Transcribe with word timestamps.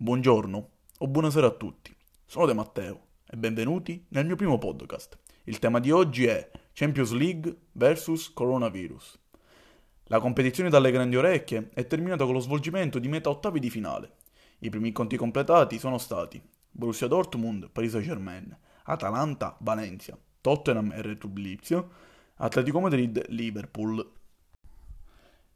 buongiorno 0.00 0.68
o 0.98 1.08
buonasera 1.08 1.48
a 1.48 1.50
tutti. 1.50 1.92
Sono 2.24 2.46
De 2.46 2.54
Matteo 2.54 3.06
e 3.26 3.36
benvenuti 3.36 4.06
nel 4.10 4.26
mio 4.26 4.36
primo 4.36 4.56
podcast. 4.56 5.18
Il 5.42 5.58
tema 5.58 5.80
di 5.80 5.90
oggi 5.90 6.24
è 6.24 6.48
Champions 6.72 7.10
League 7.10 7.62
vs 7.72 8.32
Coronavirus. 8.32 9.18
La 10.04 10.20
competizione 10.20 10.70
dalle 10.70 10.92
grandi 10.92 11.16
orecchie 11.16 11.70
è 11.74 11.84
terminata 11.88 12.24
con 12.24 12.34
lo 12.34 12.38
svolgimento 12.38 13.00
di 13.00 13.08
metà 13.08 13.28
ottavi 13.28 13.58
di 13.58 13.70
finale. 13.70 14.18
I 14.60 14.70
primi 14.70 14.92
conti 14.92 15.16
completati 15.16 15.80
sono 15.80 15.98
stati 15.98 16.40
Borussia 16.70 17.08
Dortmund, 17.08 17.68
Paris 17.68 17.90
Saint-Germain, 17.90 18.56
Atalanta, 18.84 19.56
Valencia, 19.62 20.16
Tottenham 20.40 20.92
e 20.92 21.02
Red 21.02 21.26
Bull 21.26 21.58
Atletico 22.36 22.78
Madrid, 22.78 23.24
Liverpool. 23.30 24.12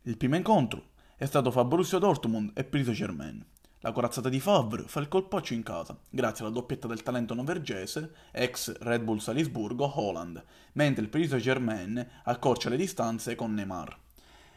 Il 0.03 0.17
primo 0.17 0.35
incontro 0.35 0.89
è 1.17 1.27
stato 1.27 1.53
fra 1.53 1.63
Borussia 1.63 1.99
Dortmund 1.99 2.51
e 2.55 2.65
Paris 2.65 2.87
Saint-Germain. 2.87 3.47
La 3.85 3.91
corazzata 3.91 4.29
di 4.29 4.39
Favre 4.39 4.85
fa 4.87 5.01
il 5.01 5.09
colpaccio 5.09 5.55
in 5.55 5.65
casa, 5.65 5.99
grazie 6.09 6.45
alla 6.45 6.55
doppietta 6.55 6.87
del 6.87 7.03
talento 7.03 7.35
norvegese, 7.35 8.15
ex 8.31 8.79
Red 8.79 9.03
Bull 9.03 9.19
Salisburgo, 9.19 9.99
Holland, 9.99 10.41
mentre 10.75 11.03
il 11.03 11.09
Paris 11.09 11.31
Saint-Germain 11.31 12.11
accorcia 12.23 12.69
le 12.69 12.77
distanze 12.77 13.35
con 13.35 13.53
Neymar. 13.55 13.99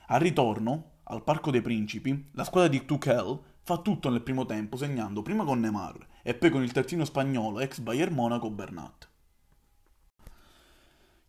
Al 0.10 0.20
ritorno, 0.20 0.92
al 1.06 1.24
Parco 1.24 1.50
dei 1.50 1.62
Principi, 1.62 2.30
la 2.34 2.44
squadra 2.44 2.70
di 2.70 2.86
Tuchel 2.86 3.40
fa 3.64 3.78
tutto 3.78 4.10
nel 4.10 4.22
primo 4.22 4.46
tempo, 4.46 4.78
segnando 4.78 5.24
prima 5.24 5.44
con 5.44 5.60
Neymar 5.60 6.06
e 6.22 6.36
poi 6.36 6.52
con 6.52 6.62
il 6.62 6.72
terzino 6.72 7.04
spagnolo 7.04 7.62
ex 7.62 7.80
Bayern 7.80 8.14
Monaco 8.14 8.52
Bernat. 8.52 9.10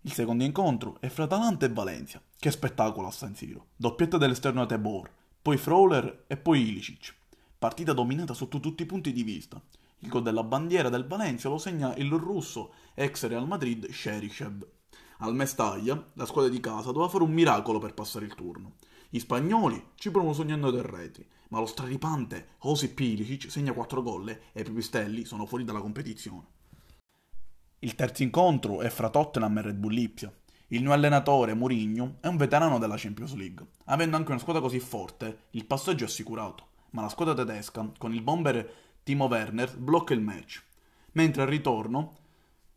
Il 0.03 0.13
secondo 0.13 0.45
incontro 0.45 0.99
è 1.01 1.09
fra 1.09 1.25
Atalanta 1.25 1.65
e 1.65 1.71
Valencia. 1.71 2.21
Che 2.39 2.51
spettacolo 2.51 3.07
a 3.07 3.11
San 3.11 3.35
Siro. 3.35 3.69
Doppietta 3.75 4.19
dell'esterno 4.19 4.67
Tebor, 4.67 5.11
poi 5.41 5.57
Frawler 5.57 6.25
e 6.27 6.37
poi 6.37 6.61
Ilicic. 6.61 7.16
Partita 7.59 7.95
dominata 7.95 8.35
sotto 8.35 8.61
tutti 8.61 8.83
i 8.83 8.87
punti 8.87 9.15
di 9.15 9.23
vista. 9.23 9.59
Il 10.01 10.11
gol 10.11 10.23
della 10.23 10.43
bandiera 10.43 10.91
del 10.91 11.07
Valencia 11.07 11.49
lo 11.49 11.57
segna 11.57 11.97
il 11.97 12.11
russo 12.11 12.75
ex 12.93 13.27
Real 13.27 13.47
Madrid 13.47 13.91
Sherishev. 13.91 14.67
Al 15.21 15.35
Mestaglia, 15.35 16.11
la 16.13 16.27
squadra 16.27 16.51
di 16.51 16.61
casa 16.61 16.93
doveva 16.93 17.09
fare 17.09 17.25
un 17.25 17.33
miracolo 17.33 17.79
per 17.79 17.95
passare 17.95 18.27
il 18.27 18.35
turno. 18.35 18.75
Gli 19.09 19.19
spagnoli 19.19 19.93
ci 19.95 20.11
provano 20.11 20.35
sognando 20.35 20.71
del 20.71 20.83
retri, 20.83 21.27
ma 21.49 21.59
lo 21.59 21.65
straripante 21.65 22.57
Josip 22.61 23.01
Ilicic 23.01 23.51
segna 23.51 23.73
4 23.73 24.03
gol 24.03 24.29
e 24.29 24.61
i 24.61 24.63
pipistelli 24.63 25.25
sono 25.25 25.47
fuori 25.47 25.65
dalla 25.65 25.81
competizione. 25.81 26.45
Il 27.79 27.95
terzo 27.95 28.23
incontro 28.23 28.83
è 28.83 28.91
fra 28.91 29.09
Tottenham 29.09 29.57
e 29.57 29.63
Red 29.63 29.77
Bull 29.77 29.93
Lipsia. 29.93 30.31
Il 30.69 30.83
nuovo 30.83 30.97
allenatore, 30.97 31.55
Mourinho, 31.55 32.19
è 32.21 32.27
un 32.27 32.37
veterano 32.37 32.79
della 32.79 32.97
Champions 32.99 33.35
League. 33.35 33.67
Avendo 33.85 34.17
anche 34.17 34.33
una 34.33 34.41
squadra 34.41 34.61
così 34.61 34.79
forte, 34.79 35.45
il 35.53 35.65
passaggio 35.65 36.05
è 36.05 36.07
assicurato 36.07 36.75
ma 36.91 37.03
la 37.03 37.09
squadra 37.09 37.35
tedesca, 37.35 37.91
con 37.99 38.13
il 38.15 38.23
bomber 38.23 38.73
Timo 39.03 39.27
Werner, 39.27 39.77
blocca 39.77 40.15
il 40.15 40.21
match. 40.21 40.65
Mentre 41.13 41.43
al 41.43 41.49
ritorno, 41.49 42.17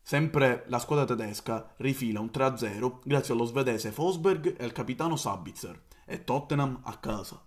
sempre 0.01 0.63
la 0.67 0.79
squadra 0.79 1.05
tedesca 1.05 1.73
rifila 1.77 2.19
un 2.19 2.29
3-0 2.33 2.99
grazie 3.03 3.33
allo 3.33 3.45
svedese 3.45 3.91
Fosberg 3.91 4.55
e 4.57 4.63
al 4.63 4.71
capitano 4.71 5.15
Sabitzer, 5.15 5.81
e 6.05 6.23
Tottenham 6.23 6.79
a 6.83 6.97
casa. 6.97 7.43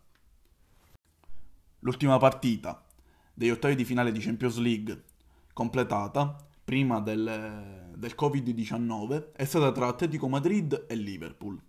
L'ultima 1.80 2.18
partita 2.18 2.84
degli 3.34 3.50
ottavi 3.50 3.74
di 3.74 3.84
finale 3.84 4.12
di 4.12 4.20
Champions 4.20 4.58
League 4.58 5.02
completata 5.52 6.36
prima 6.64 7.00
del, 7.00 7.90
del 7.96 8.14
Covid-19 8.16 9.32
è 9.32 9.44
stata 9.44 9.72
tra 9.72 9.88
Atletico 9.88 10.28
Madrid 10.28 10.86
e 10.88 10.94
Liverpool. 10.94 11.60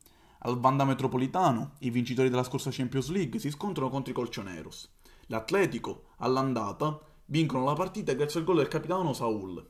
Al 0.45 0.59
Vanda 0.59 0.83
Metropolitano, 0.83 1.75
i 1.79 1.89
vincitori 1.89 2.27
della 2.27 2.43
scorsa 2.43 2.69
Champions 2.69 3.07
League 3.11 3.39
si 3.39 3.49
scontrano 3.49 3.89
contro 3.89 4.11
i 4.11 4.13
Colchoneros. 4.13 4.93
L'Atletico, 5.27 6.07
all'andata, 6.17 6.99
vincono 7.27 7.63
la 7.63 7.71
partita 7.71 8.11
grazie 8.11 8.41
al 8.41 8.45
gol 8.45 8.57
del 8.57 8.67
capitano 8.67 9.13
Saul. 9.13 9.65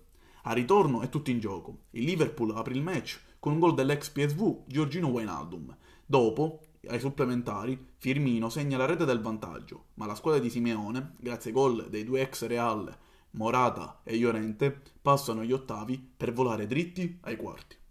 A 0.46 0.54
ritorno 0.54 1.02
è 1.02 1.10
tutto 1.10 1.30
in 1.30 1.40
gioco. 1.40 1.84
Il 1.92 2.06
Liverpool 2.06 2.58
apre 2.58 2.74
il 2.74 2.82
match 2.82 3.22
con 3.38 3.54
un 3.54 3.60
gol 3.60 3.76
dell'ex 3.76 4.10
PSV 4.10 4.64
Giorgino 4.66 5.10
Wijnaldum. 5.10 5.78
Dopo, 6.04 6.62
ai 6.88 7.00
supplementari, 7.00 7.92
Firmino 7.98 8.50
segna 8.50 8.78
la 8.78 8.86
rete 8.86 9.06
del 9.06 9.22
vantaggio, 9.22 9.90
ma 9.96 10.08
la 10.08 10.16
squadra 10.16 10.42
di 10.42 10.50
Simeone, 10.50 11.14
grazie 11.20 11.52
ai 11.52 11.56
gol 11.56 11.88
dei 11.92 12.04
due 12.04 12.22
ex 12.22 12.48
Real, 12.48 12.92
Morata 13.32 14.02
e 14.04 14.18
Llorente, 14.18 14.82
passano 15.00 15.42
agli 15.42 15.52
ottavi 15.52 16.14
per 16.18 16.34
volare 16.34 16.66
dritti 16.66 17.20
ai 17.22 17.36
quarti. 17.36 17.82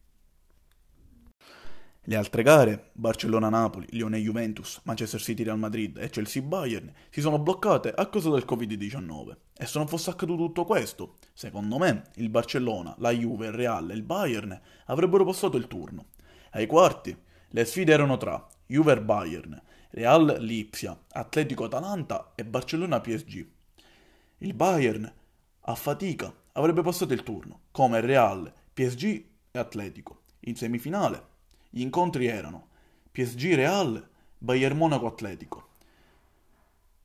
Le 2.05 2.17
altre 2.17 2.43
gare, 2.43 2.91
Barcellona-Napoli, 2.95 3.87
Lione-Juventus, 3.91 4.81
Manchester 4.83 5.21
City-Real 5.21 5.57
Madrid 5.57 5.99
e 5.99 6.11
Chelsea-Bayern, 6.11 6.93
si 7.11 7.21
sono 7.21 7.39
bloccate 7.39 7.93
a 7.93 8.09
causa 8.09 8.29
del 8.31 8.45
Covid-19. 8.45 9.37
E 9.57 9.67
se 9.67 9.79
non 9.79 9.87
fosse 9.87 10.11
accaduto 10.11 10.47
tutto 10.47 10.65
questo, 10.65 11.19
secondo 11.33 11.79
me, 11.79 12.03
il 12.17 12.29
Barcellona, 12.29 12.93
la 12.99 13.13
Juve, 13.13 13.47
il 13.47 13.53
Real 13.53 13.89
e 13.89 13.95
il 13.95 14.03
Bayern 14.03 14.61
avrebbero 14.87 15.25
passato 15.25 15.57
il 15.57 15.69
turno. 15.69 16.07
Ai 16.51 16.67
quarti, 16.67 17.17
le 17.51 17.65
sfide 17.65 17.93
erano 17.93 18.17
tra 18.17 18.49
Juve-Bayern, 18.67 19.63
Real-Lipsia, 19.91 21.05
Atletico-Atalanta 21.09 22.33
e 22.35 22.45
Barcellona-PSG. 22.45 23.47
Il 24.39 24.55
Bayern, 24.55 25.15
a 25.61 25.75
fatica, 25.77 26.35
avrebbe 26.55 26.83
passato 26.83 27.13
il 27.13 27.23
turno, 27.23 27.61
come 27.71 28.01
Real, 28.01 28.53
PSG 28.75 29.25
e 29.53 29.59
Atletico. 29.61 30.23
In 30.41 30.57
semifinale, 30.57 31.31
gli 31.75 31.81
incontri 31.81 32.27
erano 32.27 32.69
PSG 33.11 33.55
Real, 33.55 34.07
Bayern 34.37 34.77
Monaco 34.77 35.07
Atletico. 35.07 35.69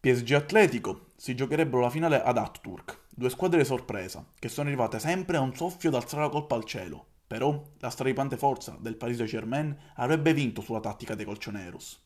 PSG 0.02 0.34
Atletico 0.34 1.12
si 1.16 1.36
giocherebbero 1.36 1.84
la 1.84 1.90
finale 1.90 2.22
ad 2.22 2.38
Atturk, 2.38 3.04
due 3.10 3.30
squadre 3.30 3.64
sorpresa, 3.64 4.26
che 4.38 4.50
sono 4.50 4.68
arrivate 4.68 5.00
sempre 5.00 5.38
a 5.38 5.40
un 5.40 5.56
soffio 5.56 5.90
d'alzare 5.90 6.24
la 6.24 6.30
colpa 6.30 6.56
al 6.56 6.66
cielo. 6.66 7.06
Però 7.28 7.64
la 7.78 7.90
straripante 7.90 8.36
forza 8.36 8.78
del 8.78 8.98
Paris 8.98 9.16
Saint-Germain 9.16 9.74
avrebbe 9.96 10.34
vinto 10.34 10.60
sulla 10.60 10.82
tattica 10.82 11.16
dei 11.16 11.24
Colchoneros. 11.24 12.04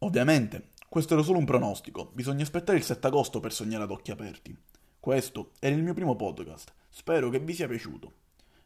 Ovviamente, 0.00 0.72
questo 0.88 1.14
era 1.14 1.22
solo 1.22 1.38
un 1.38 1.44
pronostico, 1.44 2.10
bisogna 2.14 2.42
aspettare 2.42 2.78
il 2.78 2.84
7 2.84 3.06
agosto 3.06 3.40
per 3.40 3.52
sognare 3.52 3.84
ad 3.84 3.90
occhi 3.90 4.10
aperti. 4.10 4.56
Questo 4.98 5.52
era 5.58 5.74
il 5.74 5.82
mio 5.82 5.94
primo 5.94 6.16
podcast, 6.16 6.72
spero 6.88 7.28
che 7.28 7.38
vi 7.38 7.54
sia 7.54 7.68
piaciuto. 7.68 8.12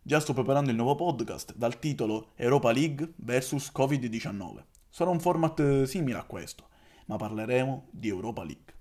Già 0.03 0.21
sto 0.21 0.33
preparando 0.33 0.71
il 0.71 0.77
nuovo 0.77 0.95
podcast 0.95 1.55
dal 1.55 1.79
titolo 1.79 2.31
Europa 2.37 2.73
League 2.73 3.13
vs 3.17 3.71
Covid-19. 3.75 4.65
Sarà 4.89 5.11
un 5.11 5.21
format 5.21 5.83
simile 5.85 6.19
a 6.19 6.25
questo, 6.25 6.69
ma 7.07 7.17
parleremo 7.17 7.89
di 7.91 8.09
Europa 8.09 8.43
League. 8.43 8.80